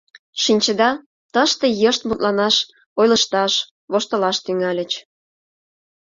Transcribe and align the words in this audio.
Шинчеда, 0.43 0.89
тыште 1.33 1.67
йышт 1.81 2.01
мутланаш, 2.07 2.55
ойлышташ, 2.99 3.53
воштылаш 3.91 4.37
тӱҥальыч. 4.45 4.91